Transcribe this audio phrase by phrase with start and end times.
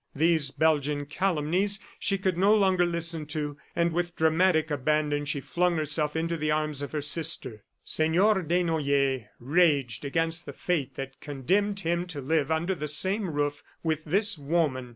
[0.15, 3.57] These Belgian calumnies she could no longer listen to...
[3.75, 7.63] and, with dramatic abandon, she flung herself into the arms of her sister.
[7.83, 13.61] Senor Desnoyers raged against the fate that condemned him to live under the same roof
[13.83, 14.89] with this woman.